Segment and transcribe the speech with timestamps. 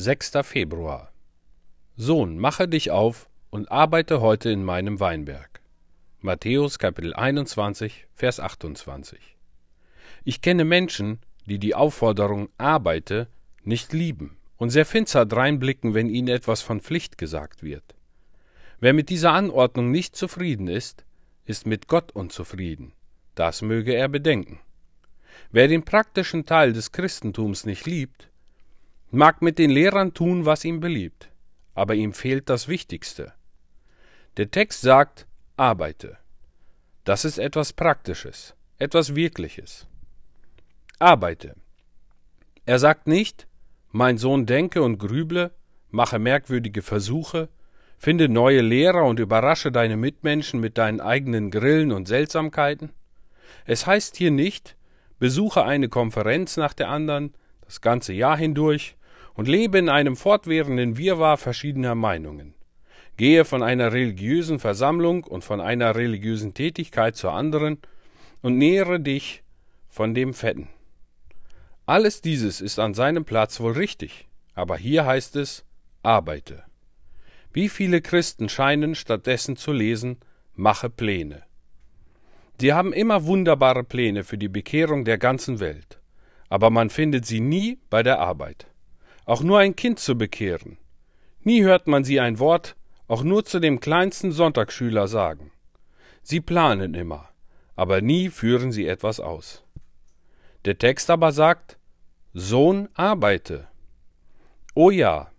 [0.00, 0.30] 6.
[0.44, 1.12] Februar
[1.96, 5.60] Sohn, mache dich auf und arbeite heute in meinem Weinberg.
[6.20, 9.18] Matthäus Kapitel 21, Vers 28.
[10.22, 13.26] Ich kenne Menschen, die die Aufforderung arbeite
[13.64, 17.96] nicht lieben und sehr finster dreinblicken, wenn ihnen etwas von Pflicht gesagt wird.
[18.78, 21.04] Wer mit dieser Anordnung nicht zufrieden ist,
[21.44, 22.92] ist mit Gott unzufrieden.
[23.34, 24.60] Das möge er bedenken.
[25.50, 28.27] Wer den praktischen Teil des Christentums nicht liebt,
[29.10, 31.30] mag mit den Lehrern tun, was ihm beliebt,
[31.74, 33.32] aber ihm fehlt das Wichtigste.
[34.36, 35.26] Der Text sagt,
[35.56, 36.18] arbeite.
[37.04, 39.86] Das ist etwas Praktisches, etwas Wirkliches.
[40.98, 41.54] Arbeite.
[42.66, 43.46] Er sagt nicht,
[43.90, 45.52] mein Sohn denke und grüble,
[45.90, 47.48] mache merkwürdige Versuche,
[47.96, 52.90] finde neue Lehrer und überrasche deine Mitmenschen mit deinen eigenen Grillen und Seltsamkeiten.
[53.64, 54.76] Es heißt hier nicht,
[55.18, 58.97] besuche eine Konferenz nach der anderen, das ganze Jahr hindurch,
[59.38, 62.54] und lebe in einem fortwährenden Wirrwarr verschiedener Meinungen.
[63.16, 67.78] Gehe von einer religiösen Versammlung und von einer religiösen Tätigkeit zur anderen
[68.42, 69.44] und nähere dich
[69.88, 70.68] von dem Fetten.
[71.86, 75.64] Alles dieses ist an seinem Platz wohl richtig, aber hier heißt es
[76.02, 76.64] arbeite.
[77.52, 80.16] Wie viele Christen scheinen stattdessen zu lesen,
[80.56, 81.44] mache Pläne.
[82.60, 86.00] Sie haben immer wunderbare Pläne für die Bekehrung der ganzen Welt,
[86.48, 88.66] aber man findet sie nie bei der Arbeit
[89.28, 90.78] auch nur ein Kind zu bekehren.
[91.44, 92.76] Nie hört man sie ein Wort,
[93.08, 95.50] auch nur zu dem kleinsten Sonntagsschüler sagen.
[96.22, 97.28] Sie planen immer,
[97.76, 99.64] aber nie führen sie etwas aus.
[100.64, 101.76] Der Text aber sagt,
[102.32, 103.68] Sohn arbeite.
[104.74, 105.30] O ja,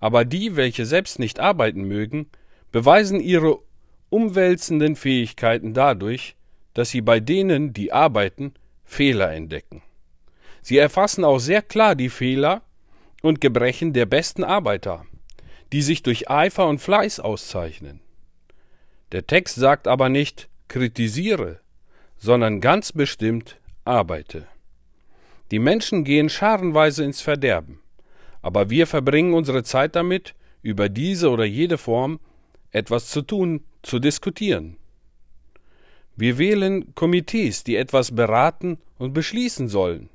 [0.00, 2.28] aber die, welche selbst nicht arbeiten mögen,
[2.72, 3.60] beweisen ihre
[4.10, 6.34] umwälzenden Fähigkeiten dadurch,
[6.74, 9.82] dass sie bei denen, die arbeiten, Fehler entdecken.
[10.62, 12.62] Sie erfassen auch sehr klar die Fehler
[13.22, 15.04] und Gebrechen der besten Arbeiter,
[15.72, 18.00] die sich durch Eifer und Fleiß auszeichnen.
[19.12, 21.60] Der Text sagt aber nicht kritisiere,
[22.18, 24.46] sondern ganz bestimmt arbeite.
[25.50, 27.80] Die Menschen gehen scharenweise ins Verderben,
[28.42, 32.18] aber wir verbringen unsere Zeit damit, über diese oder jede Form
[32.72, 34.76] etwas zu tun, zu diskutieren.
[36.16, 40.08] Wir wählen Komitees, die etwas beraten und beschließen sollen,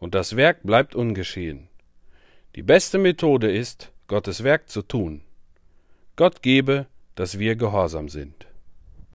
[0.00, 1.68] und das Werk bleibt ungeschehen.
[2.54, 5.22] Die beste Methode ist, Gottes Werk zu tun.
[6.14, 8.46] Gott gebe, dass wir gehorsam sind.